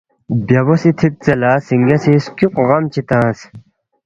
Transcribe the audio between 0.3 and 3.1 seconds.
بیہ بوسی تِھک ژے لہ سِنگے سی سکیُوک غم چی